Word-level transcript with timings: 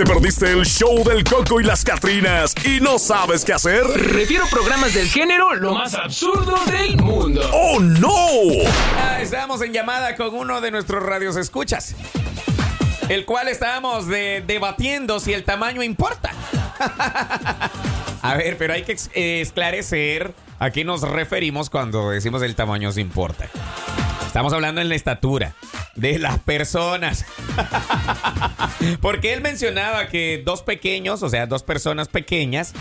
¿Te 0.00 0.06
perdiste 0.06 0.50
el 0.50 0.64
show 0.64 1.04
del 1.04 1.22
Coco 1.24 1.60
y 1.60 1.62
las 1.62 1.84
Catrinas 1.84 2.54
y 2.64 2.80
no 2.80 2.98
sabes 2.98 3.44
qué 3.44 3.52
hacer? 3.52 3.84
Refiero 3.84 4.46
programas 4.50 4.94
del 4.94 5.06
género 5.06 5.54
lo 5.54 5.74
más 5.74 5.92
absurdo 5.92 6.56
del 6.70 6.96
mundo. 6.96 7.42
¡Oh, 7.52 7.78
no! 7.80 8.08
Ah, 8.96 9.20
estábamos 9.20 9.60
en 9.60 9.74
llamada 9.74 10.16
con 10.16 10.34
uno 10.34 10.62
de 10.62 10.70
nuestros 10.70 11.02
radios 11.02 11.36
escuchas. 11.36 11.94
El 13.10 13.26
cual 13.26 13.48
estábamos 13.48 14.06
de- 14.06 14.42
debatiendo 14.46 15.20
si 15.20 15.34
el 15.34 15.44
tamaño 15.44 15.82
importa. 15.82 16.30
A 18.22 18.36
ver, 18.36 18.56
pero 18.56 18.72
hay 18.72 18.84
que 18.84 18.96
eh, 19.12 19.42
esclarecer 19.42 20.32
a 20.58 20.70
qué 20.70 20.82
nos 20.82 21.02
referimos 21.02 21.68
cuando 21.68 22.08
decimos 22.08 22.40
el 22.40 22.54
tamaño 22.54 22.90
se 22.90 23.02
importa. 23.02 23.50
Estamos 24.26 24.54
hablando 24.54 24.80
en 24.80 24.88
la 24.88 24.94
estatura 24.94 25.54
de 26.00 26.18
las 26.18 26.38
personas. 26.40 27.26
Porque 29.00 29.32
él 29.32 29.42
mencionaba 29.42 30.08
que 30.08 30.42
dos 30.44 30.62
pequeños, 30.62 31.22
o 31.22 31.28
sea, 31.28 31.46
dos 31.46 31.62
personas 31.62 32.08
pequeñas, 32.08 32.72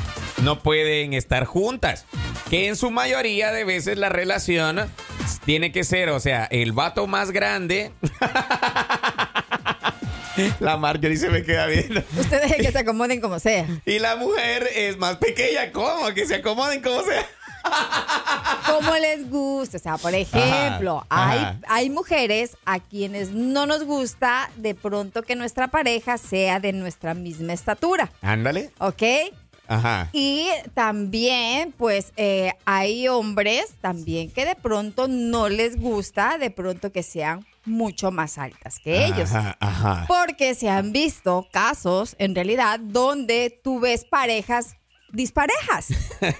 no 0.44 0.60
pueden 0.64 1.14
estar 1.14 1.46
juntas. 1.46 2.06
Que 2.50 2.68
en 2.68 2.76
su 2.76 2.90
mayoría 2.92 3.52
de 3.52 3.66
veces 3.66 3.98
la 3.98 4.10
relación 4.10 4.90
tiene 5.46 5.72
que 5.72 5.84
ser, 5.84 6.10
o 6.10 6.20
sea, 6.20 6.46
el 6.46 6.72
vato 6.72 7.06
más 7.08 7.32
grande. 7.32 7.92
La 10.62 10.78
Marjorie 10.78 11.18
se 11.18 11.30
me 11.30 11.44
queda 11.44 11.66
viendo. 11.66 12.02
Ustedes 12.18 12.56
que 12.56 12.72
se 12.72 12.80
acomoden 12.80 13.20
como 13.20 13.40
sea. 13.40 13.68
Y 13.86 14.00
la 14.00 14.16
mujer 14.16 14.70
es 14.74 14.98
más 14.98 15.18
pequeña. 15.18 15.74
¿Cómo? 15.74 16.14
Que 16.14 16.26
se 16.26 16.36
acomoden 16.36 16.82
como 16.82 17.04
sea. 17.04 17.26
Como 18.68 18.96
les 18.96 19.30
gusta. 19.30 19.78
O 19.78 19.80
sea, 19.80 19.98
por 19.98 20.14
ejemplo, 20.14 21.06
Ajá, 21.10 21.32
hay, 21.32 21.40
ajá. 21.40 21.60
hay 21.68 21.90
mujeres 21.90 22.58
a 22.66 22.80
quienes 22.80 23.32
no 23.32 23.66
nos 23.66 23.84
gusta 23.84 24.50
de 24.56 24.76
pronto 24.76 25.24
que 25.24 25.36
nuestra 25.36 25.68
pareja 25.70 26.18
sea 26.18 26.60
de 26.60 26.74
nuestra 26.74 27.14
misma 27.14 27.54
estatura. 27.54 28.12
Ándale. 28.22 28.72
¿Ok? 28.80 29.04
Ajá. 29.68 30.10
Y 30.14 30.48
también, 30.74 31.74
pues, 31.78 32.12
eh, 32.18 32.54
hay 32.66 33.08
hombres 33.08 33.68
también 33.82 34.32
que 34.32 34.46
de 34.46 34.56
pronto 34.56 35.08
no 35.08 35.48
les 35.48 35.80
gusta 35.80 36.38
de 36.40 36.50
pronto 36.50 36.92
que 36.92 37.04
sean 37.04 37.46
mucho 37.66 38.10
más 38.10 38.40
altas 38.40 38.80
que 38.80 39.06
ellos. 39.06 39.32
Ajá, 39.32 39.58
ajá. 39.60 40.06
Porque 40.08 40.56
se 40.56 40.70
han 40.70 40.92
visto 40.92 41.48
casos, 41.52 42.16
en 42.18 42.34
realidad, 42.34 42.80
donde 42.80 43.60
tú 43.64 43.80
ves 43.80 44.06
parejas 44.06 44.76
disparejas. 45.12 45.88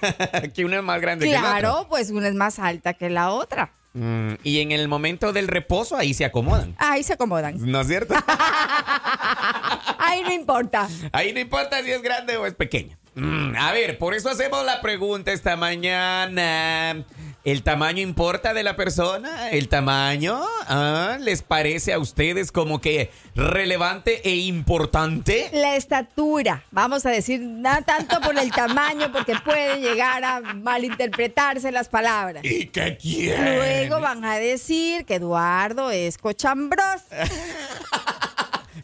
que 0.54 0.64
una 0.64 0.78
es 0.78 0.82
más 0.82 1.00
grande 1.00 1.26
que 1.26 1.32
la 1.32 1.40
Claro, 1.40 1.74
otra. 1.74 1.88
pues 1.88 2.10
una 2.10 2.28
es 2.28 2.34
más 2.34 2.58
alta 2.58 2.94
que 2.94 3.10
la 3.10 3.30
otra. 3.30 3.72
Mm, 3.92 4.34
y 4.44 4.60
en 4.60 4.70
el 4.72 4.86
momento 4.86 5.32
del 5.32 5.48
reposo 5.48 5.96
ahí 5.96 6.14
se 6.14 6.24
acomodan. 6.24 6.74
Ahí 6.78 7.02
se 7.02 7.14
acomodan. 7.14 7.56
¿No 7.58 7.80
es 7.80 7.88
cierto? 7.88 8.14
Ahí 9.98 10.22
no 10.22 10.32
importa. 10.32 10.88
Ahí 11.12 11.32
no 11.32 11.40
importa 11.40 11.82
si 11.82 11.90
es 11.90 12.02
grande 12.02 12.36
o 12.36 12.46
es 12.46 12.54
pequeña. 12.54 12.98
Mm, 13.14 13.54
a 13.56 13.72
ver, 13.72 13.98
por 13.98 14.14
eso 14.14 14.28
hacemos 14.30 14.64
la 14.64 14.80
pregunta 14.80 15.32
esta 15.32 15.56
mañana. 15.56 17.04
¿El 17.42 17.62
tamaño 17.62 18.02
importa 18.02 18.52
de 18.52 18.62
la 18.62 18.76
persona? 18.76 19.48
¿El 19.48 19.68
tamaño? 19.68 20.42
¿Ah? 20.68 21.16
¿Les 21.20 21.40
parece 21.40 21.94
a 21.94 21.98
ustedes 21.98 22.52
como 22.52 22.82
que 22.82 23.10
relevante 23.34 24.20
e 24.28 24.36
importante? 24.36 25.48
La 25.54 25.74
estatura, 25.74 26.64
vamos 26.70 27.06
a 27.06 27.10
decir, 27.10 27.40
no 27.40 27.82
tanto 27.84 28.20
por 28.20 28.38
el 28.38 28.50
tamaño, 28.50 29.10
porque 29.10 29.34
puede 29.42 29.80
llegar 29.80 30.22
a 30.22 30.40
malinterpretarse 30.40 31.72
las 31.72 31.88
palabras. 31.88 32.44
¿Y 32.44 32.66
qué 32.66 32.98
quieren? 32.98 33.56
Luego 33.56 34.00
van 34.00 34.22
a 34.26 34.36
decir 34.36 35.06
que 35.06 35.14
Eduardo 35.14 35.90
es 35.90 36.18
cochambroso. 36.18 37.06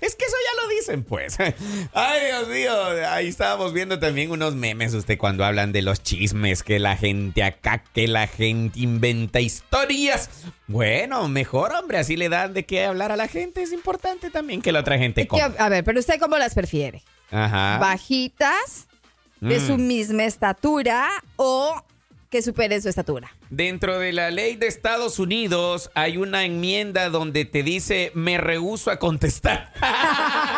Es 0.06 0.14
que 0.14 0.24
eso 0.24 0.36
ya 0.44 0.62
lo 0.62 0.68
dicen, 0.68 1.04
pues. 1.04 1.36
Ay, 1.92 2.20
Dios 2.26 2.48
mío. 2.48 2.72
Ahí 3.08 3.28
estábamos 3.28 3.72
viendo 3.72 3.98
también 3.98 4.30
unos 4.30 4.54
memes, 4.54 4.94
usted, 4.94 5.18
cuando 5.18 5.44
hablan 5.44 5.72
de 5.72 5.82
los 5.82 6.02
chismes, 6.02 6.62
que 6.62 6.78
la 6.78 6.96
gente 6.96 7.42
acá, 7.42 7.82
que 7.92 8.06
la 8.08 8.26
gente 8.26 8.78
inventa 8.80 9.40
historias. 9.40 10.30
Bueno, 10.68 11.28
mejor, 11.28 11.72
hombre, 11.74 11.98
así 11.98 12.16
le 12.16 12.28
dan 12.28 12.54
de 12.54 12.64
qué 12.64 12.84
hablar 12.84 13.10
a 13.12 13.16
la 13.16 13.28
gente. 13.28 13.62
Es 13.62 13.72
importante 13.72 14.30
también 14.30 14.62
que 14.62 14.72
la 14.72 14.80
otra 14.80 14.98
gente 14.98 15.26
coma. 15.26 15.44
a 15.58 15.68
ver, 15.68 15.82
pero 15.84 15.98
usted 16.00 16.20
cómo 16.20 16.38
las 16.38 16.54
prefiere? 16.54 17.02
Ajá. 17.30 17.78
¿Bajitas, 17.78 18.86
de 19.40 19.58
Mm. 19.58 19.66
su 19.66 19.76
misma 19.78 20.24
estatura 20.24 21.08
o 21.36 21.82
que 22.36 22.42
su 22.82 22.88
estatura? 22.90 23.34
Dentro 23.48 23.98
de 23.98 24.12
la 24.12 24.30
ley 24.30 24.56
de 24.56 24.66
Estados 24.66 25.18
Unidos 25.18 25.90
hay 25.94 26.18
una 26.18 26.44
enmienda 26.44 27.08
donde 27.08 27.46
te 27.46 27.62
dice 27.62 28.10
me 28.14 28.36
rehuso 28.36 28.90
a 28.90 28.98
contestar. 28.98 29.72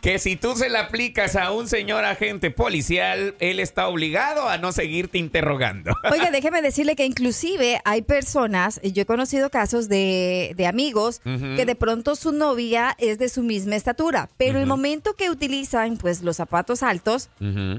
que 0.00 0.18
si 0.18 0.36
tú 0.36 0.56
se 0.56 0.68
la 0.68 0.80
aplicas 0.80 1.36
a 1.36 1.52
un 1.52 1.68
señor 1.68 2.04
agente 2.04 2.50
policial, 2.50 3.34
él 3.38 3.60
está 3.60 3.88
obligado 3.88 4.48
a 4.48 4.58
no 4.58 4.72
seguirte 4.72 5.18
interrogando. 5.18 5.94
Oiga, 6.10 6.30
déjeme 6.30 6.62
decirle 6.62 6.96
que 6.96 7.04
inclusive 7.04 7.80
hay 7.84 8.02
personas, 8.02 8.80
yo 8.82 9.02
he 9.02 9.06
conocido 9.06 9.50
casos 9.50 9.88
de, 9.88 10.54
de 10.56 10.66
amigos 10.66 11.20
que 11.24 11.66
de 11.66 11.74
pronto 11.74 12.16
su 12.16 12.32
novia 12.32 12.94
es 12.98 13.18
de 13.18 13.28
su 13.28 13.42
misma 13.42 13.76
estatura, 13.76 14.28
pero 14.36 14.58
el 14.58 14.66
momento 14.66 15.14
que 15.14 15.30
utilizan 15.30 15.96
pues 15.96 16.22
los 16.22 16.36
zapatos 16.36 16.82
altos, 16.82 17.28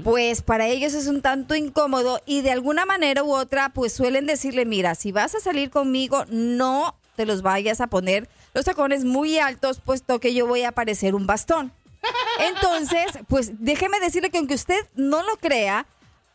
pues 0.04 0.42
para 0.42 0.66
ellos 0.68 0.94
es 0.94 1.06
un 1.06 1.22
tanto 1.22 1.54
incómodo 1.54 2.20
y 2.26 2.42
de 2.42 2.52
alguna 2.52 2.86
manera 2.86 3.22
u 3.22 3.32
otra 3.32 3.70
pues 3.70 3.92
suelen 3.92 4.26
decirle, 4.26 4.64
mira, 4.64 4.94
si 4.94 5.12
vas 5.12 5.34
a 5.34 5.40
salir 5.40 5.70
conmigo, 5.70 6.24
no 6.28 6.96
te 7.16 7.26
los 7.26 7.42
vayas 7.42 7.80
a 7.80 7.88
poner 7.88 8.28
los 8.54 8.64
tacones 8.64 9.04
muy 9.04 9.38
altos, 9.38 9.80
puesto 9.80 10.18
que 10.20 10.34
yo 10.34 10.46
voy 10.46 10.62
a 10.64 10.72
parecer 10.72 11.14
un 11.14 11.26
bastón. 11.26 11.72
Entonces, 12.40 13.06
pues 13.28 13.52
déjeme 13.62 14.00
decirle 14.00 14.30
que 14.30 14.38
aunque 14.38 14.54
usted 14.54 14.86
no 14.94 15.22
lo 15.22 15.36
crea, 15.36 15.86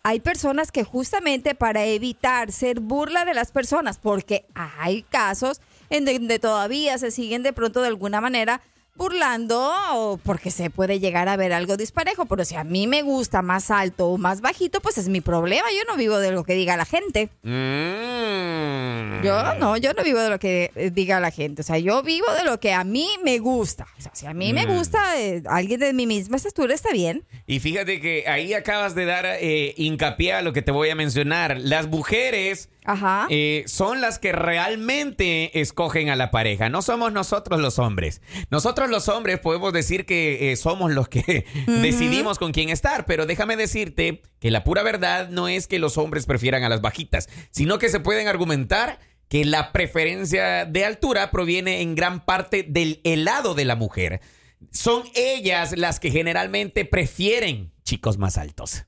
hay 0.03 0.19
personas 0.19 0.71
que 0.71 0.83
justamente 0.83 1.55
para 1.55 1.85
evitar 1.85 2.51
ser 2.51 2.79
burla 2.79 3.25
de 3.25 3.33
las 3.33 3.51
personas, 3.51 3.97
porque 3.97 4.45
hay 4.53 5.01
casos 5.03 5.61
en 5.89 6.05
donde 6.05 6.37
todavía 6.39 6.97
se 6.97 7.11
siguen 7.11 7.43
de 7.43 7.53
pronto 7.53 7.81
de 7.81 7.87
alguna 7.87 8.21
manera 8.21 8.61
burlando 8.95 9.71
o 9.93 10.17
porque 10.17 10.51
se 10.51 10.69
puede 10.69 10.99
llegar 10.99 11.27
a 11.29 11.35
ver 11.37 11.53
algo 11.53 11.77
disparejo, 11.77 12.25
pero 12.25 12.45
si 12.45 12.55
a 12.55 12.63
mí 12.63 12.87
me 12.87 13.01
gusta 13.01 13.41
más 13.41 13.69
alto 13.71 14.07
o 14.07 14.17
más 14.17 14.41
bajito, 14.41 14.79
pues 14.81 14.97
es 14.97 15.09
mi 15.09 15.21
problema, 15.21 15.67
yo 15.71 15.83
no 15.91 15.97
vivo 15.97 16.17
de 16.19 16.31
lo 16.31 16.43
que 16.43 16.53
diga 16.55 16.77
la 16.77 16.85
gente. 16.85 17.29
Mm. 17.43 19.23
Yo 19.23 19.55
no, 19.59 19.77
yo 19.77 19.93
no 19.93 20.03
vivo 20.03 20.19
de 20.19 20.29
lo 20.29 20.39
que 20.39 20.71
eh, 20.75 20.91
diga 20.91 21.19
la 21.19 21.31
gente. 21.31 21.61
O 21.61 21.65
sea, 21.65 21.77
yo 21.77 22.03
vivo 22.03 22.25
de 22.37 22.43
lo 22.43 22.59
que 22.59 22.73
a 22.73 22.83
mí 22.83 23.07
me 23.23 23.39
gusta. 23.39 23.87
O 23.97 24.01
sea, 24.01 24.11
si 24.13 24.25
a 24.27 24.33
mí 24.33 24.53
me 24.53 24.65
Mm. 24.65 24.77
gusta 24.77 25.19
eh, 25.21 25.43
alguien 25.47 25.79
de 25.79 25.93
mi 25.93 26.07
misma 26.07 26.37
estatura, 26.37 26.73
está 26.73 26.91
bien. 26.91 27.23
Y 27.47 27.59
fíjate 27.59 27.99
que 27.99 28.25
ahí 28.27 28.53
acabas 28.53 28.95
de 28.95 29.05
dar 29.05 29.25
eh, 29.25 29.73
hincapié 29.77 30.33
a 30.33 30.41
lo 30.41 30.53
que 30.53 30.61
te 30.61 30.71
voy 30.71 30.89
a 30.89 30.95
mencionar. 30.95 31.57
Las 31.59 31.87
mujeres 31.87 32.69
Ajá. 32.85 33.27
eh, 33.29 33.63
son 33.67 34.01
las 34.01 34.19
que 34.19 34.31
realmente 34.31 35.59
escogen 35.59 36.09
a 36.09 36.15
la 36.15 36.31
pareja. 36.31 36.69
No 36.69 36.81
somos 36.81 37.11
nosotros 37.11 37.59
los 37.59 37.79
hombres. 37.79 38.21
Nosotros 38.49 38.84
los 38.87 39.09
hombres 39.09 39.39
podemos 39.39 39.73
decir 39.73 40.05
que 40.05 40.51
eh, 40.51 40.55
somos 40.55 40.91
los 40.91 41.07
que 41.07 41.45
decidimos 41.67 42.39
con 42.39 42.51
quién 42.51 42.69
estar, 42.69 43.05
pero 43.05 43.25
déjame 43.25 43.55
decirte 43.55 44.21
que 44.39 44.51
la 44.51 44.63
pura 44.63 44.83
verdad 44.83 45.29
no 45.29 45.47
es 45.47 45.67
que 45.67 45.79
los 45.79 45.97
hombres 45.97 46.25
prefieran 46.25 46.63
a 46.63 46.69
las 46.69 46.81
bajitas, 46.81 47.29
sino 47.51 47.79
que 47.79 47.89
se 47.89 47.99
pueden 47.99 48.27
argumentar 48.27 48.99
que 49.27 49.45
la 49.45 49.71
preferencia 49.71 50.65
de 50.65 50.85
altura 50.85 51.31
proviene 51.31 51.81
en 51.81 51.95
gran 51.95 52.25
parte 52.25 52.63
del 52.67 53.01
helado 53.03 53.55
de 53.55 53.65
la 53.65 53.75
mujer. 53.75 54.21
Son 54.71 55.03
ellas 55.15 55.77
las 55.77 55.99
que 55.99 56.11
generalmente 56.11 56.85
prefieren 56.85 57.71
chicos 57.83 58.17
más 58.17 58.37
altos. 58.37 58.85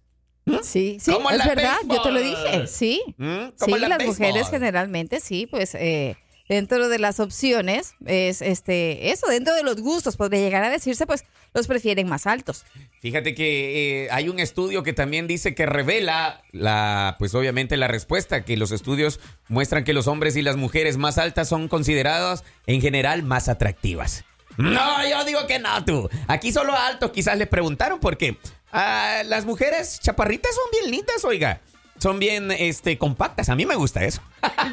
Sí, 0.63 0.97
sí, 0.99 1.11
Como 1.11 1.29
es 1.29 1.43
verdad, 1.43 1.77
yo 1.89 2.01
te 2.01 2.11
lo 2.11 2.21
dije, 2.21 2.67
sí. 2.67 3.01
¿Mm? 3.17 3.49
Sí, 3.55 3.71
las 3.79 4.05
mujeres 4.05 4.49
generalmente, 4.49 5.19
sí, 5.19 5.45
pues 5.45 5.75
eh, 5.75 6.15
dentro 6.47 6.89
de 6.89 6.99
las 6.99 7.19
opciones, 7.19 7.95
es 8.05 8.41
este, 8.41 9.11
eso, 9.11 9.27
dentro 9.27 9.53
de 9.53 9.63
los 9.63 9.81
gustos, 9.81 10.17
podría 10.17 10.39
llegar 10.39 10.63
a 10.63 10.69
decirse, 10.69 11.05
pues 11.05 11.25
los 11.53 11.67
prefieren 11.67 12.07
más 12.07 12.27
altos. 12.27 12.65
Fíjate 13.01 13.35
que 13.35 14.05
eh, 14.05 14.07
hay 14.11 14.29
un 14.29 14.39
estudio 14.39 14.83
que 14.83 14.93
también 14.93 15.27
dice 15.27 15.55
que 15.55 15.65
revela 15.65 16.43
la, 16.51 17.15
pues 17.19 17.35
obviamente 17.35 17.77
la 17.77 17.87
respuesta, 17.87 18.43
que 18.43 18.57
los 18.57 18.71
estudios 18.71 19.19
muestran 19.47 19.83
que 19.83 19.93
los 19.93 20.07
hombres 20.07 20.35
y 20.35 20.41
las 20.41 20.57
mujeres 20.57 20.97
más 20.97 21.17
altas 21.17 21.49
son 21.49 21.67
consideradas 21.67 22.43
en 22.65 22.81
general 22.81 23.23
más 23.23 23.49
atractivas. 23.49 24.23
No, 24.57 25.07
yo 25.07 25.23
digo 25.23 25.45
que 25.47 25.59
no, 25.59 25.85
tú. 25.85 26.09
Aquí 26.27 26.51
solo 26.51 26.73
a 26.73 26.87
altos 26.87 27.11
quizás 27.11 27.37
le 27.37 27.45
preguntaron 27.45 27.99
porque 27.99 28.37
ah, 28.71 29.21
las 29.25 29.45
mujeres 29.45 29.99
chaparritas 29.99 30.53
son 30.55 30.65
bien 30.71 30.91
lindas, 30.91 31.23
oiga. 31.23 31.61
Son 31.97 32.19
bien 32.19 32.51
este, 32.51 32.97
compactas. 32.97 33.49
A 33.49 33.55
mí 33.55 33.65
me 33.65 33.75
gusta 33.75 34.03
eso. 34.03 34.21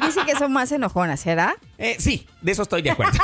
Dice 0.01 0.21
que 0.25 0.35
son 0.35 0.53
más 0.53 0.71
enojonas, 0.71 1.19
¿será? 1.19 1.55
Eh, 1.77 1.95
sí, 1.99 2.27
de 2.41 2.51
eso 2.51 2.61
estoy 2.63 2.81
de 2.81 2.91
acuerdo. 2.91 3.17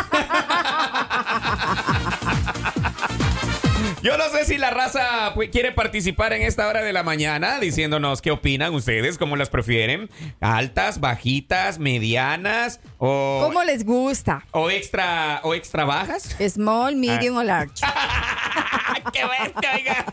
Yo 4.03 4.17
no 4.17 4.29
sé 4.29 4.45
si 4.45 4.57
la 4.57 4.71
raza 4.71 5.33
quiere 5.51 5.71
participar 5.73 6.33
en 6.33 6.41
esta 6.41 6.67
hora 6.67 6.81
de 6.81 6.91
la 6.91 7.03
mañana 7.03 7.59
diciéndonos 7.59 8.23
qué 8.23 8.31
opinan 8.31 8.73
ustedes, 8.73 9.19
cómo 9.19 9.35
las 9.35 9.49
prefieren. 9.51 10.09
Altas, 10.39 10.99
bajitas, 10.99 11.77
medianas 11.77 12.79
o, 12.97 13.41
¿Cómo 13.43 13.63
les 13.63 13.85
gusta? 13.85 14.43
o 14.51 14.71
extra 14.71 15.39
o 15.43 15.53
extra 15.53 15.85
bajas. 15.85 16.35
Small, 16.49 16.95
medium 16.95 17.37
o 17.37 17.43
large. 17.43 17.73
¡Qué 19.13 19.21
bestia, 19.23 19.71
oiga! 19.75 20.05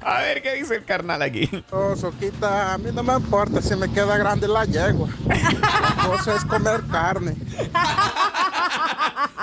A 0.00 0.20
ver 0.20 0.42
qué 0.42 0.54
dice 0.54 0.76
el 0.76 0.84
carnal 0.84 1.22
aquí. 1.22 1.48
Oh, 1.70 1.94
Soquita, 1.96 2.74
a 2.74 2.78
mí 2.78 2.90
no 2.92 3.02
me 3.02 3.14
importa 3.14 3.62
si 3.62 3.76
me 3.76 3.90
queda 3.90 4.16
grande 4.16 4.48
la 4.48 4.64
yegua. 4.64 5.08
La 5.26 6.06
cosa 6.06 6.34
es 6.36 6.44
comer 6.44 6.82
carne. 6.90 7.36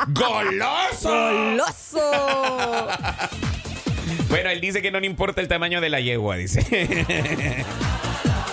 ¡Goloso! 0.07 1.09
¡Goloso! 1.09 2.87
Bueno, 4.29 4.49
él 4.49 4.61
dice 4.61 4.81
que 4.81 4.91
no 4.91 4.99
le 4.99 5.07
importa 5.07 5.41
el 5.41 5.47
tamaño 5.47 5.81
de 5.81 5.89
la 5.89 5.99
yegua, 5.99 6.35
dice. 6.35 7.65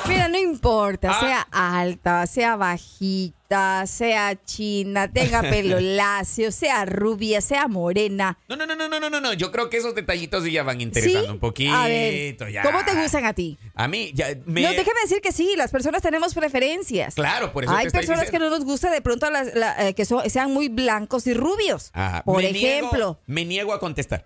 Mira, 0.09 0.29
no 0.29 0.39
importa, 0.39 1.11
Ah. 1.13 1.21
sea 1.21 1.49
alta, 1.51 2.27
sea 2.27 2.57
bajita, 2.57 3.87
sea 3.87 4.37
china, 4.45 5.11
tenga 5.13 5.41
pelo 5.43 5.79
lacio, 5.81 6.51
sea 6.53 6.85
rubia, 6.85 7.41
sea 7.41 7.69
morena. 7.69 8.39
No, 8.49 8.57
no, 8.57 8.67
no, 8.67 8.75
no, 8.75 8.89
no, 8.89 8.99
no, 9.01 9.11
no, 9.11 9.21
no. 9.21 9.33
Yo 9.35 9.53
creo 9.53 9.71
que 9.71 9.77
esos 9.77 9.95
detallitos 9.95 10.45
sí 10.45 10.53
ya 10.53 10.63
van 10.63 10.79
¿Sí? 10.79 10.83
interesando 10.85 11.33
un 11.33 11.39
poquito. 11.39 11.75
A 11.75 11.87
ver, 11.87 12.37
ya. 12.51 12.63
¿cómo 12.63 12.85
te 12.85 12.95
gustan 13.01 13.25
a 13.25 13.33
ti? 13.33 13.59
A 13.75 13.89
mí, 13.89 14.11
ya 14.15 14.29
me. 14.47 14.63
No, 14.63 14.71
déjame 14.71 15.01
decir 15.03 15.21
que 15.21 15.33
sí, 15.33 15.55
las 15.57 15.71
personas 15.71 16.03
tenemos 16.03 16.35
preferencias. 16.35 17.15
Claro, 17.15 17.53
por 17.53 17.65
eso 17.65 17.73
Hay 17.75 17.87
te 17.87 17.93
personas 17.93 18.31
que 18.31 18.39
no 18.39 18.51
nos 18.51 18.65
gusta 18.65 18.91
de 18.91 19.01
pronto 19.03 19.31
las- 19.31 19.55
la- 19.55 19.89
eh, 19.89 19.95
que 19.95 20.05
son- 20.05 20.29
sean 20.29 20.53
muy 20.53 20.69
blancos 20.69 21.27
y 21.27 21.35
rubios. 21.35 21.91
Ajá. 21.93 22.23
Por 22.25 22.43
Me 22.43 22.53
niego- 22.53 22.67
ejemplo. 22.89 23.19
me 23.27 23.45
niego 23.45 23.73
a 23.73 23.81
contestar. 23.81 24.25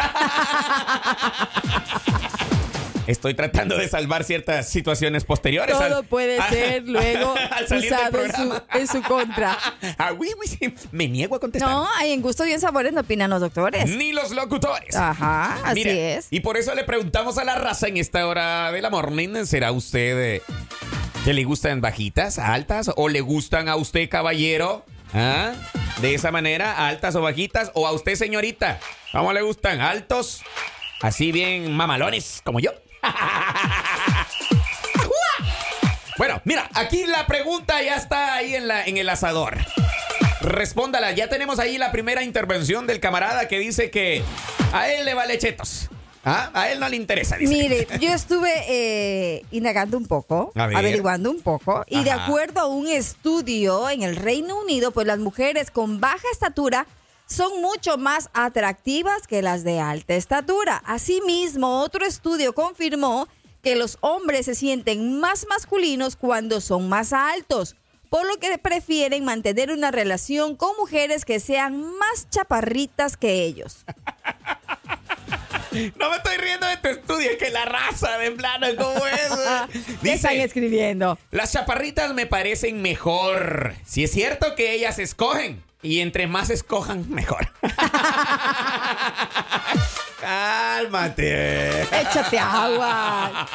Estoy 3.10 3.34
tratando 3.34 3.76
de 3.76 3.88
salvar 3.88 4.24
ciertas 4.24 4.68
situaciones 4.68 5.24
posteriores. 5.24 5.76
Todo 5.76 5.98
al- 5.98 6.04
puede 6.04 6.38
a- 6.40 6.48
ser 6.48 6.86
luego 6.86 7.34
al 7.50 7.66
salir 7.66 7.92
usado 7.92 8.04
en 8.04 8.10
su, 8.10 8.12
programa. 8.38 8.64
en 8.74 8.86
su 8.86 9.02
contra. 9.02 9.58
Ah, 9.98 10.12
oui, 10.16 10.30
oui, 10.38 10.46
sí. 10.46 10.74
Me 10.92 11.08
niego 11.08 11.34
a 11.36 11.40
contestar. 11.40 11.70
No, 11.70 11.88
hay 11.98 12.12
en 12.12 12.22
gusto 12.22 12.46
y 12.46 12.52
en 12.52 12.60
sabores 12.60 12.92
no 12.92 13.00
opinan 13.00 13.28
los 13.30 13.40
doctores. 13.40 13.88
Ni 13.96 14.12
los 14.12 14.30
locutores. 14.30 14.94
Ajá, 14.94 15.58
así 15.64 15.82
es. 15.86 16.28
Y 16.30 16.40
por 16.40 16.56
eso 16.56 16.74
le 16.74 16.84
preguntamos 16.84 17.36
a 17.38 17.44
la 17.44 17.54
raza 17.56 17.88
en 17.88 17.96
esta 17.96 18.26
hora 18.26 18.70
de 18.72 18.80
la 18.80 18.88
morning, 18.90 19.44
¿será 19.44 19.72
usted 19.72 20.36
eh, 20.36 20.42
que 21.24 21.32
le 21.34 21.44
gustan 21.44 21.80
bajitas, 21.80 22.38
altas 22.38 22.90
o 22.96 23.08
le 23.08 23.20
gustan 23.20 23.68
a 23.68 23.76
usted, 23.76 24.08
caballero? 24.08 24.84
¿Ah? 25.12 25.52
De 26.00 26.14
esa 26.14 26.30
manera, 26.30 26.86
altas 26.88 27.14
o 27.16 27.20
bajitas 27.22 27.70
o 27.74 27.86
a 27.86 27.92
usted, 27.92 28.14
señorita. 28.14 28.78
¿Cómo 29.12 29.32
le 29.32 29.42
gustan? 29.42 29.80
¿Altos? 29.80 30.42
Así 31.02 31.32
bien 31.32 31.72
mamalones 31.74 32.40
como 32.44 32.60
yo. 32.60 32.70
Bueno, 36.20 36.42
mira, 36.44 36.68
aquí 36.74 37.06
la 37.06 37.26
pregunta 37.26 37.82
ya 37.82 37.96
está 37.96 38.34
ahí 38.34 38.54
en, 38.54 38.68
la, 38.68 38.84
en 38.84 38.98
el 38.98 39.08
asador. 39.08 39.56
Respóndala. 40.42 41.12
Ya 41.12 41.30
tenemos 41.30 41.58
ahí 41.58 41.78
la 41.78 41.92
primera 41.92 42.22
intervención 42.22 42.86
del 42.86 43.00
camarada 43.00 43.48
que 43.48 43.58
dice 43.58 43.90
que 43.90 44.22
a 44.74 44.90
él 44.90 45.06
le 45.06 45.14
vale 45.14 45.38
chetos. 45.38 45.88
¿Ah? 46.22 46.50
A 46.52 46.70
él 46.70 46.78
no 46.78 46.90
le 46.90 46.96
interesa, 46.96 47.38
dice. 47.38 47.50
Mire, 47.50 47.88
yo 47.98 48.12
estuve 48.12 48.52
eh, 48.68 49.46
indagando 49.50 49.96
un 49.96 50.06
poco, 50.06 50.52
averiguando 50.54 51.30
un 51.30 51.40
poco, 51.40 51.86
y 51.88 52.04
de 52.04 52.10
acuerdo 52.10 52.60
a 52.60 52.66
un 52.66 52.86
estudio 52.86 53.88
en 53.88 54.02
el 54.02 54.16
Reino 54.16 54.60
Unido, 54.60 54.90
pues 54.90 55.06
las 55.06 55.18
mujeres 55.18 55.70
con 55.70 56.00
baja 56.00 56.28
estatura 56.30 56.86
son 57.30 57.62
mucho 57.62 57.96
más 57.96 58.28
atractivas 58.34 59.26
que 59.28 59.40
las 59.40 59.62
de 59.64 59.78
alta 59.78 60.14
estatura. 60.14 60.82
Asimismo, 60.84 61.80
otro 61.80 62.04
estudio 62.04 62.52
confirmó 62.54 63.28
que 63.62 63.76
los 63.76 63.98
hombres 64.00 64.46
se 64.46 64.54
sienten 64.54 65.20
más 65.20 65.46
masculinos 65.48 66.16
cuando 66.16 66.60
son 66.60 66.88
más 66.88 67.12
altos, 67.12 67.76
por 68.08 68.26
lo 68.26 68.38
que 68.38 68.58
prefieren 68.58 69.24
mantener 69.24 69.70
una 69.70 69.92
relación 69.92 70.56
con 70.56 70.76
mujeres 70.76 71.24
que 71.24 71.38
sean 71.38 71.80
más 71.98 72.28
chaparritas 72.30 73.16
que 73.16 73.44
ellos. 73.44 73.84
No 76.00 76.10
me 76.10 76.16
estoy 76.16 76.36
riendo 76.36 76.66
de 76.66 76.76
tu 76.78 76.88
estudio, 76.88 77.30
es 77.30 77.36
que 77.36 77.50
la 77.50 77.64
raza 77.64 78.18
de 78.18 78.32
plano, 78.32 78.66
¿cómo 78.76 79.06
es? 79.06 79.28
¿Qué 80.02 80.14
están 80.14 80.32
Dice, 80.32 80.42
escribiendo? 80.42 81.16
las 81.30 81.52
chaparritas 81.52 82.12
me 82.12 82.26
parecen 82.26 82.82
mejor. 82.82 83.76
Si 83.86 84.02
es 84.02 84.10
cierto 84.10 84.56
que 84.56 84.72
ellas 84.72 84.98
escogen. 84.98 85.62
Y 85.82 86.00
entre 86.00 86.26
más 86.26 86.50
escojan, 86.50 87.08
mejor. 87.10 87.48
Cálmate. 90.20 91.82
Échate 91.82 92.38
agua. 92.38 93.48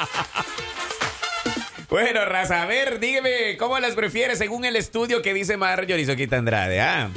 Bueno, 1.90 2.26
raza, 2.26 2.64
a 2.64 2.66
ver, 2.66 3.00
dígame, 3.00 3.58
¿cómo 3.58 3.80
las 3.80 3.94
prefieres 3.94 4.40
según 4.40 4.66
el 4.66 4.76
estudio 4.76 5.22
que 5.22 5.34
dice 5.34 5.56
Marjorie 5.58 6.06
Soquita 6.06 6.38
Andrade? 6.38 6.82
Ah? 6.82 7.10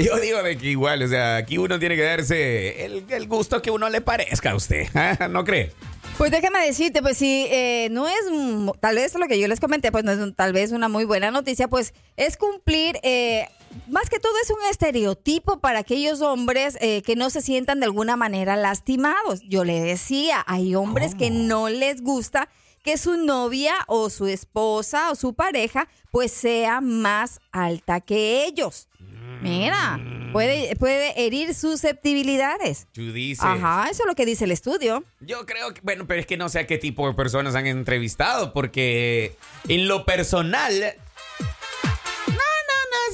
Yo 0.00 0.16
digo 0.18 0.40
de 0.44 0.56
que 0.56 0.68
igual, 0.68 1.02
o 1.02 1.08
sea, 1.08 1.36
aquí 1.36 1.58
uno 1.58 1.80
tiene 1.80 1.96
que 1.96 2.02
darse 2.04 2.84
el, 2.84 3.04
el 3.10 3.26
gusto 3.26 3.60
que 3.60 3.72
uno 3.72 3.88
le 3.88 4.00
parezca 4.00 4.52
a 4.52 4.54
usted. 4.54 4.86
¿ah? 4.94 5.26
¿No 5.28 5.44
cree? 5.44 5.72
Pues 6.16 6.30
déjame 6.30 6.64
decirte, 6.64 7.02
pues 7.02 7.16
si 7.18 7.46
eh, 7.50 7.88
no 7.90 8.06
es, 8.06 8.14
tal 8.78 8.94
vez 8.94 9.14
lo 9.16 9.26
que 9.26 9.38
yo 9.40 9.48
les 9.48 9.58
comenté, 9.58 9.90
pues 9.90 10.04
no 10.04 10.12
es 10.12 10.18
un- 10.18 10.34
tal 10.34 10.52
vez 10.52 10.70
una 10.70 10.88
muy 10.88 11.04
buena 11.04 11.30
noticia, 11.30 11.66
pues 11.66 11.92
es 12.16 12.36
cumplir, 12.36 12.98
eh, 13.02 13.48
más 13.88 14.08
que 14.10 14.18
todo 14.18 14.32
es 14.42 14.50
un 14.50 14.58
estereotipo 14.70 15.60
para 15.60 15.80
aquellos 15.80 16.20
hombres 16.20 16.76
eh, 16.80 17.02
que 17.02 17.16
no 17.16 17.30
se 17.30 17.40
sientan 17.40 17.80
de 17.80 17.86
alguna 17.86 18.16
manera 18.16 18.56
lastimados. 18.56 19.40
Yo 19.48 19.64
le 19.64 19.80
decía, 19.80 20.44
hay 20.46 20.74
hombres 20.74 21.14
que 21.14 21.30
no 21.30 21.68
les 21.68 22.02
gusta 22.02 22.48
que 22.82 22.96
su 22.96 23.16
novia 23.16 23.74
o 23.86 24.10
su 24.10 24.26
esposa 24.26 25.10
o 25.10 25.14
su 25.14 25.34
pareja 25.34 25.88
pues 26.10 26.32
sea 26.32 26.80
más 26.80 27.40
alta 27.52 28.00
que 28.00 28.44
ellos. 28.46 28.88
Mira, 29.42 29.98
puede, 30.32 30.76
puede 30.76 31.24
herir 31.24 31.54
susceptibilidades. 31.54 32.88
Tú 32.92 33.12
dices. 33.12 33.42
Ajá, 33.42 33.88
eso 33.90 34.02
es 34.02 34.06
lo 34.06 34.14
que 34.14 34.26
dice 34.26 34.44
el 34.44 34.50
estudio. 34.50 35.02
Yo 35.20 35.46
creo 35.46 35.72
que, 35.72 35.80
bueno, 35.82 36.06
pero 36.06 36.20
es 36.20 36.26
que 36.26 36.36
no 36.36 36.48
sé 36.48 36.58
a 36.58 36.66
qué 36.66 36.76
tipo 36.76 37.06
de 37.08 37.14
personas 37.14 37.54
han 37.54 37.66
entrevistado, 37.66 38.52
porque 38.52 39.36
en 39.68 39.88
lo 39.88 40.04
personal. 40.04 40.94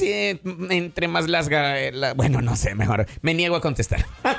Entre 0.03 1.09
más 1.09 1.29
las. 1.29 1.49
ga- 1.49 1.91
la- 1.93 2.15
bueno, 2.15 2.41
no 2.43 2.57
sé, 2.57 2.75
mejor. 2.75 3.07
Me 3.23 3.35
niego 3.35 3.57
a 3.57 3.61
contestar. 3.61 4.05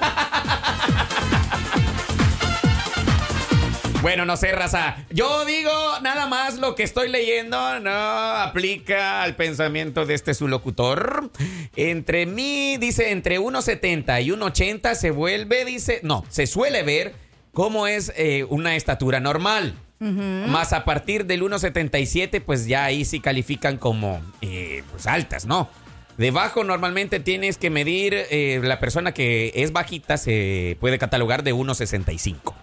Bueno, 4.02 4.26
no 4.26 4.38
sé, 4.38 4.52
raza. 4.54 4.96
Yo 5.10 5.44
digo 5.44 5.72
nada 6.02 6.28
más 6.28 6.60
lo 6.60 6.76
que 6.76 6.84
estoy 6.84 7.10
leyendo 7.10 7.80
no 7.80 7.90
aplica 7.92 9.24
al 9.24 9.36
pensamiento 9.36 10.06
de 10.06 10.14
este 10.14 10.34
su 10.34 10.48
locutor. 10.48 11.30
Entre 11.76 12.26
mí, 12.26 12.78
dice, 12.78 13.12
entre 13.12 13.40
1,70 13.40 14.24
y 14.24 14.30
1,80 14.30 14.94
se 14.96 15.12
vuelve, 15.12 15.66
dice, 15.66 16.00
no, 16.04 16.24
se 16.30 16.48
suele 16.48 16.84
ver 16.84 17.16
cómo 17.54 17.88
es 17.88 18.14
eh, 18.16 18.46
una 18.50 18.76
estatura 18.76 19.20
normal. 19.20 19.74
Más 20.00 20.74
a 20.74 20.86
partir 20.86 21.26
del 21.26 21.42
1,77, 21.42 22.42
pues 22.46 22.68
ya 22.68 22.86
ahí 22.86 23.04
sí 23.06 23.20
califican 23.20 23.78
como 23.78 24.22
eh, 24.42 24.84
pues 24.92 25.08
altas, 25.08 25.46
¿no? 25.46 25.70
Debajo 26.18 26.64
normalmente 26.64 27.20
tienes 27.20 27.58
que 27.58 27.70
medir, 27.70 28.14
eh, 28.32 28.60
la 28.64 28.80
persona 28.80 29.12
que 29.14 29.52
es 29.56 29.72
bajita 29.72 30.18
se 30.18 30.78
puede 30.80 30.98
catalogar 31.00 31.44
de 31.44 31.54
1,65. 31.54 32.54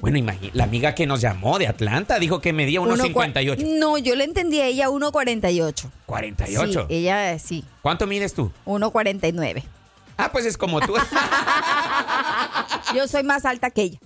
Bueno, 0.00 0.16
imagi- 0.18 0.50
la 0.54 0.64
amiga 0.64 0.94
que 0.94 1.06
nos 1.06 1.20
llamó 1.20 1.58
de 1.58 1.66
Atlanta 1.68 2.18
dijo 2.18 2.40
que 2.40 2.54
medía 2.54 2.80
Uno 2.80 2.94
cua- 2.96 3.12
1,58. 3.26 3.78
No, 3.78 3.98
yo 3.98 4.16
le 4.16 4.24
entendí 4.24 4.60
a 4.60 4.66
ella 4.66 4.88
1.48. 4.88 5.90
48. 6.06 6.86
Sí, 6.88 6.94
ella 6.94 7.38
sí, 7.38 7.64
¿Cuánto 7.82 8.06
mides 8.06 8.32
tú? 8.32 8.50
1.49. 8.64 9.62
Ah, 10.16 10.30
pues 10.32 10.46
es 10.46 10.56
como 10.56 10.80
tú. 10.80 10.94
Yo 12.94 13.08
soy 13.08 13.24
más 13.24 13.44
alta 13.44 13.70
que 13.70 13.82
ella. 13.82 13.98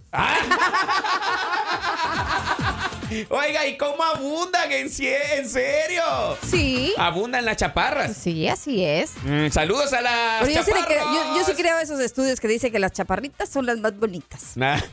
Oiga, 3.30 3.66
¿y 3.66 3.76
cómo 3.78 4.02
abundan 4.02 4.70
en, 4.72 4.90
serio? 4.90 6.02
Sí. 6.48 6.92
Abundan 6.98 7.44
las 7.44 7.56
chaparras. 7.56 8.16
Sí, 8.16 8.46
así 8.48 8.84
es. 8.84 9.12
Mm, 9.24 9.48
saludos 9.50 9.92
a 9.92 10.00
las 10.00 10.40
Pero 10.42 10.52
yo 10.54 10.62
sí, 10.64 10.70
creo- 10.72 10.82
chaparras. 10.84 11.04
yo- 11.14 11.36
yo 11.38 11.44
sí 11.44 11.52
creo 11.54 11.78
esos 11.78 12.00
estudios 12.00 12.40
que 12.40 12.48
dicen 12.48 12.70
que 12.72 12.78
las 12.78 12.92
chaparritas 12.92 13.48
son 13.48 13.66
las 13.66 13.78
más 13.78 13.96
bonitas. 13.98 14.56
Nah. 14.56 14.78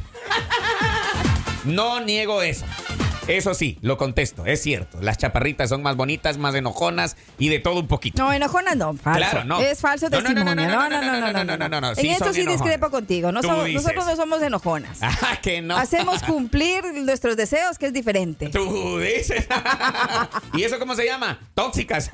No 1.66 2.00
niego 2.00 2.44
eso. 2.44 2.64
Eso 3.28 3.54
sí, 3.56 3.80
lo 3.82 3.98
contesto, 3.98 4.46
es 4.46 4.62
cierto. 4.62 5.00
Las 5.02 5.18
chaparritas 5.18 5.70
son 5.70 5.82
más 5.82 5.96
bonitas, 5.96 6.38
más 6.38 6.54
enojonas 6.54 7.18
y 7.40 7.50
de 7.50 7.60
todo 7.60 7.80
un 7.80 7.88
poquito. 7.88 8.22
No, 8.22 8.32
enojona 8.32 8.76
no, 8.76 8.94
falso. 8.94 9.20
Claro, 9.32 9.44
no. 9.46 9.60
Es 9.62 9.82
falso 9.82 10.10
No, 10.10 10.18
no, 10.22 10.30
no, 10.30 10.36
testimonio. 10.36 10.68
no, 10.68 10.74
No, 10.74 10.90
no, 10.90 11.02
no, 11.02 11.02
no, 11.02 11.32
no, 11.34 11.44
no, 11.44 11.58
no, 11.58 11.70
no, 11.70 11.82
no. 11.82 11.90
En 11.90 11.96
Sí 11.96 12.10
esto 12.10 12.32
sí 12.34 12.42
enojonas. 12.42 12.62
discrepo 12.64 12.92
contigo. 12.92 13.32
No 13.32 13.42
somos- 13.42 13.70
nosotros 13.72 14.06
no 14.06 14.16
somos 14.16 14.42
enojonas. 14.44 15.00
Ah, 15.02 15.40
que 15.42 15.62
no. 15.62 15.76
Hacemos 15.78 16.22
cumplir 16.24 16.84
nuestros 16.94 17.36
deseos, 17.36 17.78
que 17.80 17.88
es 17.88 17.94
diferente. 17.94 18.50
Tú 18.50 19.00
dices. 19.00 19.48
¿Y 20.54 20.64
eso 20.64 20.78
cómo 20.78 20.94
se 20.96 21.06
llama? 21.06 21.40
Tóxicas. 21.56 22.12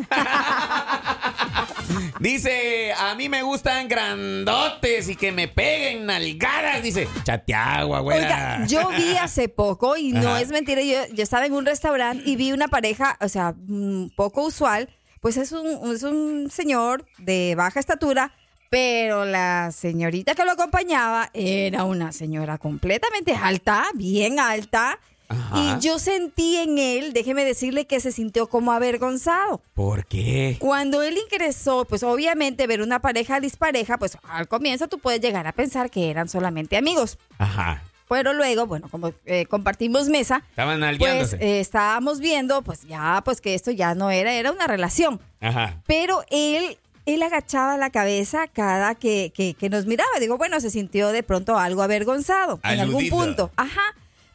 Dice, 2.19 2.93
a 2.97 3.15
mí 3.15 3.29
me 3.29 3.41
gustan 3.41 3.87
grandotes 3.87 5.09
y 5.09 5.15
que 5.15 5.31
me 5.31 5.47
peguen 5.47 6.05
nalgadas. 6.05 6.83
Dice, 6.83 7.07
chateagua. 7.23 8.01
Oiga, 8.01 8.65
yo 8.67 8.89
vi 8.89 9.17
hace 9.17 9.49
poco, 9.49 9.97
y 9.97 10.11
no 10.11 10.29
Ajá. 10.29 10.41
es 10.41 10.49
mentira, 10.49 10.81
yo, 10.81 11.13
yo 11.13 11.23
estaba 11.23 11.45
en 11.45 11.53
un 11.53 11.65
restaurante 11.65 12.23
y 12.25 12.35
vi 12.35 12.51
una 12.51 12.67
pareja, 12.67 13.17
o 13.21 13.27
sea, 13.27 13.53
mm, 13.57 14.09
poco 14.15 14.43
usual, 14.43 14.89
pues 15.19 15.37
es 15.37 15.51
un, 15.51 15.93
es 15.93 16.03
un 16.03 16.49
señor 16.51 17.05
de 17.17 17.55
baja 17.55 17.79
estatura, 17.79 18.33
pero 18.69 19.25
la 19.25 19.71
señorita 19.71 20.33
que 20.33 20.45
lo 20.45 20.51
acompañaba 20.51 21.29
era 21.33 21.83
una 21.83 22.11
señora 22.11 22.57
completamente 22.57 23.33
alta, 23.35 23.85
bien 23.93 24.39
alta, 24.39 24.97
Ajá. 25.31 25.77
y 25.79 25.79
yo 25.81 25.99
sentí 25.99 26.57
en 26.57 26.77
él, 26.77 27.13
déjeme 27.13 27.45
decirle 27.45 27.85
que 27.87 27.99
se 27.99 28.11
sintió 28.11 28.47
como 28.47 28.71
avergonzado. 28.71 29.61
¿Por 29.73 30.05
qué? 30.05 30.57
Cuando 30.59 31.01
él 31.01 31.17
ingresó, 31.17 31.85
pues 31.85 32.03
obviamente 32.03 32.67
ver 32.67 32.81
una 32.81 32.99
pareja 32.99 33.39
dispareja, 33.39 33.97
pues 33.97 34.17
al 34.27 34.47
comienzo 34.47 34.87
tú 34.87 34.99
puedes 34.99 35.21
llegar 35.21 35.47
a 35.47 35.51
pensar 35.51 35.89
que 35.89 36.09
eran 36.09 36.29
solamente 36.29 36.77
amigos. 36.77 37.17
Ajá. 37.37 37.81
Pero 38.09 38.33
luego, 38.33 38.67
bueno, 38.67 38.89
como 38.89 39.13
eh, 39.25 39.45
compartimos 39.45 40.09
mesa, 40.09 40.43
Estaban 40.49 40.81
pues 40.97 41.31
eh, 41.33 41.61
estábamos 41.61 42.19
viendo, 42.19 42.61
pues 42.61 42.81
ya, 42.81 43.21
pues 43.23 43.39
que 43.39 43.53
esto 43.53 43.71
ya 43.71 43.95
no 43.95 44.11
era, 44.11 44.33
era 44.33 44.51
una 44.51 44.67
relación. 44.67 45.21
Ajá. 45.39 45.81
Pero 45.87 46.25
él, 46.29 46.77
él 47.05 47.23
agachaba 47.23 47.77
la 47.77 47.89
cabeza 47.89 48.47
cada 48.47 48.95
que, 48.95 49.31
que, 49.33 49.53
que 49.53 49.69
nos 49.69 49.85
miraba. 49.85 50.09
Digo, 50.19 50.37
bueno, 50.37 50.59
se 50.59 50.69
sintió 50.69 51.13
de 51.13 51.23
pronto 51.23 51.57
algo 51.57 51.83
avergonzado 51.83 52.59
en 52.65 52.81
algún 52.81 53.07
punto. 53.07 53.49
Ajá. 53.55 53.81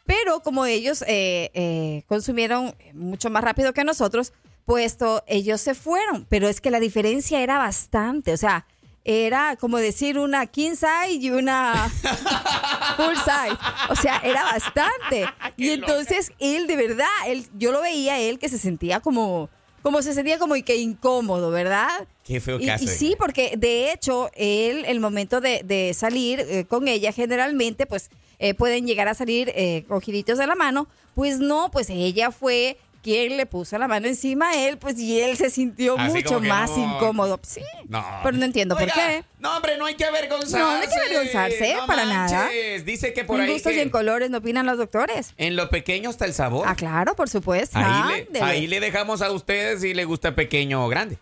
Pero 0.07 0.39
como 0.39 0.65
ellos 0.65 1.03
eh, 1.03 1.51
eh, 1.53 2.03
consumieron 2.07 2.73
mucho 2.93 3.29
más 3.29 3.43
rápido 3.43 3.73
que 3.73 3.83
nosotros, 3.83 4.33
puesto 4.65 5.23
ellos 5.27 5.61
se 5.61 5.75
fueron. 5.75 6.25
Pero 6.29 6.47
es 6.47 6.61
que 6.61 6.71
la 6.71 6.79
diferencia 6.79 7.41
era 7.41 7.57
bastante. 7.59 8.33
O 8.33 8.37
sea, 8.37 8.65
era 9.03 9.57
como 9.59 9.77
decir 9.77 10.17
una 10.17 10.45
king 10.47 10.71
size 10.71 11.11
y 11.11 11.29
una 11.29 11.89
full 12.97 13.15
size. 13.15 13.57
O 13.89 13.95
sea, 13.95 14.19
era 14.23 14.43
bastante. 14.43 15.25
y 15.57 15.69
entonces 15.69 16.31
él 16.39 16.67
de 16.67 16.75
verdad, 16.77 17.07
él, 17.27 17.45
yo 17.57 17.71
lo 17.71 17.81
veía 17.81 18.15
a 18.15 18.19
él 18.19 18.39
que 18.39 18.49
se 18.49 18.57
sentía 18.57 19.01
como, 19.01 19.49
como 19.81 20.01
se 20.01 20.13
sentía 20.13 20.39
como 20.39 20.55
y 20.55 20.63
que 20.63 20.77
incómodo, 20.77 21.51
¿verdad? 21.51 22.07
Qué 22.23 22.39
feo 22.39 22.59
Y, 22.59 22.65
caso. 22.65 22.83
y 22.85 22.87
sí, 22.87 23.15
porque 23.17 23.55
de 23.57 23.91
hecho, 23.91 24.29
él, 24.35 24.85
el 24.85 24.99
momento 25.01 25.41
de, 25.41 25.63
de 25.63 25.93
salir 25.93 26.39
eh, 26.41 26.65
con 26.65 26.87
ella, 26.87 27.11
generalmente, 27.13 27.85
pues 27.85 28.09
eh, 28.39 28.53
pueden 28.53 28.85
llegar 28.87 29.07
a 29.07 29.13
salir 29.13 29.51
eh, 29.55 29.83
cogiditos 29.87 30.37
de 30.37 30.47
la 30.47 30.55
mano. 30.55 30.87
Pues 31.15 31.39
no, 31.39 31.69
pues 31.71 31.89
ella 31.89 32.31
fue 32.31 32.77
quien 33.03 33.37
le 33.37 33.45
puso 33.45 33.77
la 33.77 33.87
mano 33.87 34.05
encima 34.07 34.49
a 34.49 34.67
él, 34.67 34.77
pues 34.77 34.99
y 34.99 35.21
él 35.21 35.37
se 35.37 35.49
sintió 35.49 35.97
Así 35.97 36.11
mucho 36.13 36.41
más 36.41 36.69
no. 36.71 36.95
incómodo. 36.95 37.39
Sí, 37.41 37.61
No. 37.87 38.03
pero 38.21 38.35
no 38.37 38.43
entiendo 38.43 38.75
Oiga, 38.75 38.93
por 38.93 39.01
qué. 39.01 39.23
No, 39.39 39.55
hombre, 39.55 39.77
no 39.77 39.85
hay 39.85 39.95
que 39.95 40.03
avergonzarse. 40.03 40.57
No, 40.57 40.75
no 40.75 40.81
hay 40.81 40.87
que 40.89 40.93
avergonzarse, 40.95 41.75
No 41.75 41.87
para 41.87 42.05
nada. 42.05 42.43
manches. 42.45 42.83
Dice 42.85 43.13
que 43.13 43.23
por 43.23 43.37
en 43.39 43.45
ahí 43.45 43.53
gustos 43.53 43.71
que 43.71 43.77
y 43.77 43.81
en 43.81 43.89
colores 43.91 44.29
no 44.29 44.39
opinan 44.39 44.65
los 44.65 44.77
doctores. 44.77 45.33
en 45.37 45.55
lo 45.55 45.69
pequeño 45.69 46.09
está 46.09 46.25
el 46.25 46.33
sabor. 46.33 46.65
Ah, 46.67 46.75
claro, 46.75 47.15
por 47.15 47.29
supuesto. 47.29 47.77
Ahí 47.79 47.85
le, 47.85 48.21
Ándele. 48.27 48.45
ahí 48.45 48.67
le 48.67 48.79
dejamos 48.81 49.21
a 49.21 49.31
ustedes 49.31 49.81
si 49.81 49.93
le 49.93 50.03
gusta 50.03 50.35
pequeño 50.35 50.83
o 50.83 50.89
grande. 50.89 51.17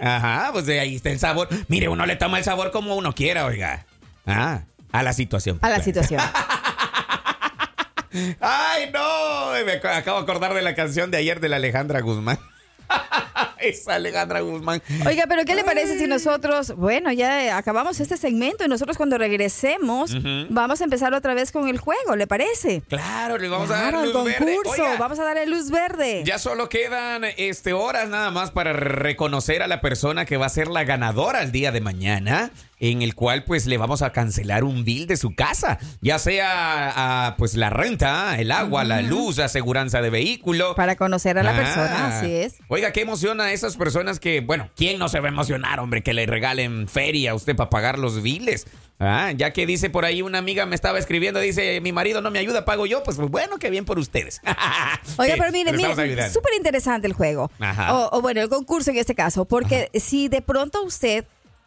Ajá, 0.00 0.50
pues 0.52 0.64
de 0.64 0.80
ahí 0.80 0.96
está 0.96 1.10
el 1.10 1.18
sabor. 1.18 1.48
Mire, 1.68 1.88
uno 1.90 2.06
le 2.06 2.16
toma 2.16 2.38
el 2.38 2.44
sabor 2.44 2.70
como 2.70 2.96
uno 2.96 3.14
quiera, 3.14 3.44
oiga. 3.44 3.84
Ah, 4.26 4.62
a 4.92 5.02
la 5.02 5.12
situación. 5.12 5.58
A 5.62 5.70
la 5.70 5.82
situación. 5.82 6.20
Ay, 8.40 8.90
no. 8.92 9.50
Me 9.64 9.80
ac- 9.80 9.96
acabo 9.96 10.18
de 10.18 10.22
acordar 10.24 10.54
de 10.54 10.62
la 10.62 10.74
canción 10.74 11.10
de 11.10 11.18
ayer 11.18 11.40
de 11.40 11.48
la 11.48 11.56
Alejandra 11.56 12.00
Guzmán. 12.00 12.38
Esa 13.58 13.94
Alejandra 13.96 14.40
Guzmán. 14.40 14.80
Oiga, 15.06 15.24
pero 15.28 15.44
¿qué 15.44 15.54
le 15.56 15.64
parece 15.64 15.98
si 15.98 16.06
nosotros, 16.06 16.74
bueno, 16.76 17.10
ya 17.12 17.56
acabamos 17.58 17.98
este 18.00 18.16
segmento 18.16 18.64
y 18.64 18.68
nosotros 18.68 18.96
cuando 18.96 19.18
regresemos 19.18 20.14
vamos 20.50 20.80
a 20.80 20.84
empezar 20.84 21.12
otra 21.14 21.34
vez 21.34 21.50
con 21.52 21.68
el 21.68 21.78
juego, 21.78 22.14
¿le 22.16 22.26
parece? 22.28 22.82
Claro, 22.88 23.38
le 23.38 23.48
vamos 23.48 23.66
claro, 23.66 23.98
a 23.98 24.00
dar 24.00 24.04
el 24.06 24.12
luz 24.12 24.24
verde. 24.24 24.54
concurso, 24.56 24.82
Oiga, 24.84 24.96
vamos 24.98 25.18
a 25.18 25.24
darle 25.24 25.46
luz 25.46 25.70
verde. 25.70 26.22
Ya 26.24 26.38
solo 26.38 26.68
quedan 26.68 27.24
este, 27.36 27.72
horas 27.72 28.08
nada 28.08 28.30
más 28.30 28.50
para 28.52 28.72
reconocer 28.72 29.62
a 29.62 29.66
la 29.66 29.80
persona 29.80 30.24
que 30.24 30.36
va 30.36 30.46
a 30.46 30.50
ser 30.50 30.68
la 30.68 30.84
ganadora 30.84 31.42
el 31.42 31.50
día 31.50 31.72
de 31.72 31.80
mañana, 31.80 32.50
en 32.78 33.02
el 33.02 33.14
cual 33.14 33.44
pues 33.44 33.66
le 33.66 33.78
vamos 33.78 34.02
a 34.02 34.12
cancelar 34.12 34.64
un 34.64 34.84
bill 34.84 35.06
de 35.06 35.16
su 35.16 35.34
casa, 35.34 35.78
ya 36.00 36.18
sea 36.18 36.92
ah, 36.94 37.34
pues 37.38 37.54
la 37.54 37.70
renta, 37.70 38.38
el 38.38 38.50
agua, 38.52 38.84
la 38.84 39.02
luz, 39.02 39.38
aseguranza 39.38 40.02
de 40.02 40.10
vehículo. 40.10 40.74
Para 40.74 40.96
conocer 40.96 41.38
a 41.38 41.42
la 41.42 41.50
Ah. 41.52 41.56
persona, 41.56 42.18
así 42.18 42.34
es. 42.34 42.54
Oiga, 42.68 42.92
qué 42.92 43.00
emociona 43.02 43.44
a 43.44 43.52
esas 43.52 43.76
personas 43.76 44.20
que, 44.20 44.40
bueno, 44.40 44.68
¿quién 44.76 44.98
no 44.98 45.08
se 45.08 45.20
va 45.20 45.28
a 45.28 45.32
emocionar, 45.32 45.80
hombre, 45.80 46.02
que 46.02 46.12
le 46.12 46.26
regalen 46.26 46.88
feria 46.88 47.30
a 47.30 47.34
usted 47.34 47.56
para 47.56 47.70
pagar 47.70 47.98
los 47.98 48.22
biles? 48.22 48.66
Ah, 48.98 49.32
ya 49.36 49.52
que 49.52 49.66
dice 49.66 49.90
por 49.90 50.04
ahí 50.06 50.22
una 50.22 50.38
amiga 50.38 50.64
me 50.64 50.74
estaba 50.74 50.98
escribiendo, 50.98 51.38
dice, 51.40 51.80
mi 51.82 51.92
marido 51.92 52.22
no 52.22 52.30
me 52.30 52.38
ayuda, 52.38 52.64
pago 52.64 52.86
yo, 52.86 53.02
pues 53.02 53.18
bueno, 53.18 53.58
qué 53.58 53.68
bien 53.68 53.84
por 53.84 53.98
ustedes. 53.98 54.40
Oiga, 55.18 55.34
pero 55.38 55.52
mire, 55.52 55.72
mire, 55.72 56.30
súper 56.30 56.54
interesante 56.56 57.06
el 57.06 57.12
juego. 57.12 57.50
Ajá. 57.58 57.94
O, 57.94 58.18
o 58.18 58.22
bueno, 58.22 58.40
el 58.40 58.48
concurso 58.48 58.90
en 58.90 58.96
este 58.96 59.14
caso, 59.14 59.44
porque 59.44 59.90
si 59.94 60.28
de 60.28 60.40
pronto 60.42 60.82
usted, 60.82 61.24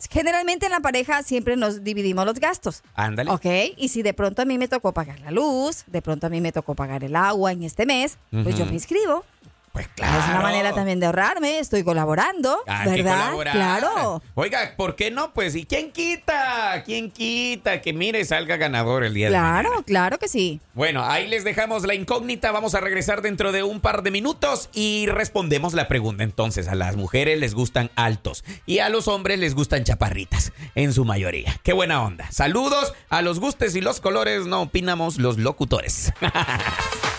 generalmente 0.07 0.65
en 0.65 0.71
la 0.71 0.79
pareja 0.79 1.23
siempre 1.23 1.55
nos 1.57 1.83
dividimos 1.83 2.25
los 2.25 2.39
gastos. 2.39 2.83
Ándale. 2.95 3.31
Ok, 3.31 3.45
y 3.75 3.89
si 3.89 4.01
de 4.01 4.13
pronto 4.13 4.41
a 4.41 4.45
mí 4.45 4.57
me 4.57 4.67
tocó 4.67 4.93
pagar 4.93 5.19
la 5.19 5.31
luz, 5.31 5.83
de 5.87 6.01
pronto 6.01 6.27
a 6.27 6.29
mí 6.29 6.39
me 6.39 6.51
tocó 6.51 6.75
pagar 6.75 7.03
el 7.03 7.15
agua 7.15 7.51
en 7.51 7.63
este 7.63 7.85
mes, 7.85 8.17
pues 8.31 8.57
yo 8.57 8.65
me 8.65 8.73
inscribo. 8.73 9.25
Pues 9.71 9.87
claro. 9.89 10.19
Es 10.19 10.29
una 10.29 10.41
manera 10.41 10.73
también 10.73 10.99
de 10.99 11.05
ahorrarme, 11.05 11.59
estoy 11.59 11.83
colaborando, 11.83 12.57
que 12.65 13.03
¿verdad? 13.03 13.31
Claro. 13.51 14.21
Oiga, 14.35 14.73
¿por 14.75 14.95
qué 14.95 15.11
no? 15.11 15.33
Pues, 15.33 15.55
¿y 15.55 15.65
quién 15.65 15.91
quita? 15.91 16.83
¿Quién 16.85 17.11
quita 17.11 17.81
que 17.81 17.93
mire 17.93 18.25
salga 18.25 18.57
ganador 18.57 19.03
el 19.03 19.13
día 19.13 19.27
de 19.27 19.31
Claro, 19.31 19.83
claro 19.85 20.17
que 20.17 20.27
sí. 20.27 20.59
Bueno, 20.73 21.03
ahí 21.03 21.27
les 21.27 21.43
dejamos 21.43 21.85
la 21.85 21.93
incógnita. 21.93 22.51
Vamos 22.51 22.75
a 22.75 22.79
regresar 22.79 23.21
dentro 23.21 23.51
de 23.51 23.63
un 23.63 23.79
par 23.79 24.03
de 24.03 24.11
minutos 24.11 24.69
y 24.73 25.07
respondemos 25.07 25.73
la 25.73 25.87
pregunta. 25.87 26.23
Entonces, 26.23 26.67
a 26.67 26.75
las 26.75 26.95
mujeres 26.95 27.39
les 27.39 27.53
gustan 27.53 27.91
altos 27.95 28.43
y 28.65 28.79
a 28.79 28.89
los 28.89 29.07
hombres 29.07 29.39
les 29.39 29.55
gustan 29.55 29.83
chaparritas, 29.83 30.51
en 30.75 30.93
su 30.93 31.05
mayoría. 31.05 31.59
Qué 31.63 31.73
buena 31.73 32.01
onda. 32.01 32.31
Saludos 32.31 32.93
a 33.09 33.21
los 33.21 33.39
gustes 33.39 33.75
y 33.75 33.81
los 33.81 33.99
colores, 33.99 34.45
no 34.45 34.61
opinamos 34.61 35.17
los 35.17 35.37
locutores. 35.37 36.13